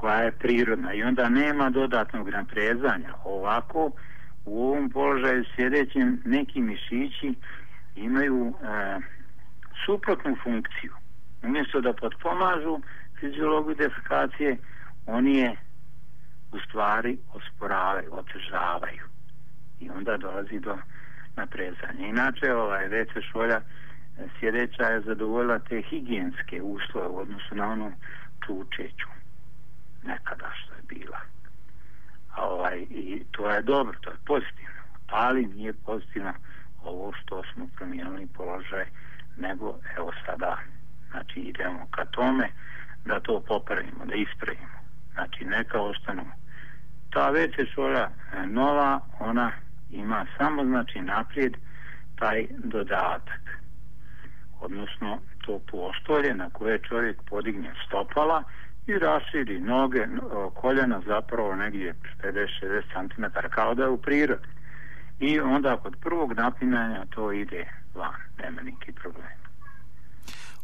koja 0.00 0.18
je 0.18 0.32
prirodna 0.32 0.92
i 0.94 1.02
onda 1.02 1.28
nema 1.28 1.70
dodatnog 1.70 2.28
naprezanja. 2.28 3.14
Ovako, 3.24 3.90
u 4.44 4.62
ovom 4.62 4.90
položaju 4.90 5.44
sjedećem 5.56 6.22
neki 6.24 6.60
mišići 6.60 7.34
imaju 7.96 8.46
e, 8.46 8.98
suprotnu 9.86 10.36
funkciju. 10.42 10.92
Umjesto 11.42 11.80
da 11.80 11.92
potpomažu 11.92 12.80
fiziologiju 13.20 13.74
defekacije, 13.74 14.56
oni 15.06 15.38
je 15.38 15.56
u 16.52 16.58
stvari 16.58 17.18
osporavaju, 17.34 18.08
otežavaju. 18.12 19.04
I 19.80 19.90
onda 19.90 20.16
dolazi 20.16 20.58
do 20.60 20.78
naprezanja. 21.36 22.06
Inače, 22.06 22.54
ovaj 22.54 22.88
WC 22.88 23.22
šolja 23.32 23.60
e, 23.60 23.62
sjedeća 24.40 24.82
je 24.82 25.00
zadovoljila 25.00 25.58
te 25.58 25.82
higijenske 25.82 26.62
uslove 26.62 27.08
u 27.08 27.18
odnosu 27.18 27.54
na 27.54 27.72
onu 27.72 27.92
čučeću 28.46 29.17
nekada 30.02 30.50
što 30.54 30.74
je 30.74 30.82
bila. 30.88 31.20
Ovaj, 32.36 32.78
I 32.90 33.24
to 33.30 33.50
je 33.50 33.62
dobro, 33.62 33.98
to 34.00 34.10
je 34.10 34.16
pozitivno, 34.26 34.82
ali 35.06 35.46
nije 35.46 35.72
pozitivno 35.72 36.32
ovo 36.84 37.12
što 37.12 37.42
smo 37.52 37.68
promijenili 37.76 38.26
položaj, 38.26 38.86
nego 39.36 39.78
evo 39.96 40.12
sada 40.26 40.58
znači 41.10 41.40
idemo 41.40 41.86
ka 41.90 42.04
tome 42.04 42.48
da 43.04 43.20
to 43.20 43.40
popravimo, 43.40 44.04
da 44.06 44.14
ispravimo. 44.14 44.78
Znači 45.12 45.44
neka 45.44 45.80
ostanu. 45.80 46.24
Ta 47.10 47.30
veća 47.30 47.64
šora 47.74 48.10
e, 48.32 48.46
nova, 48.46 49.00
ona 49.18 49.52
ima 49.90 50.26
samo 50.38 50.64
znači 50.64 51.00
naprijed 51.00 51.56
taj 52.16 52.46
dodatak 52.50 53.58
odnosno 54.60 55.18
to 55.46 55.60
postolje 55.70 56.34
na 56.34 56.50
koje 56.50 56.78
čovjek 56.78 57.22
podigne 57.22 57.72
stopala 57.86 58.42
i 58.88 58.98
raširi 58.98 59.60
noge, 59.60 60.06
koljena 60.54 61.00
zapravo 61.06 61.54
negdje 61.56 61.94
50-60 62.22 63.14
cm 63.14 63.24
kao 63.50 63.74
da 63.74 63.82
je 63.82 63.88
u 63.88 63.96
prirodi. 63.98 64.48
I 65.20 65.40
onda 65.40 65.76
kod 65.76 65.96
prvog 66.00 66.32
napinanja 66.32 67.04
to 67.10 67.32
ide 67.32 67.68
van, 67.94 68.14
nema 68.42 68.62
neki 68.62 68.92
problem. 68.92 69.26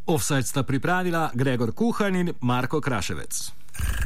Offside 0.05 0.43
sta 0.43 0.63
pripravila 0.63 1.29
Gregor 1.33 1.71
Kuhanin, 1.75 2.33
Marko 2.41 2.81
Kraševec. 2.81 3.51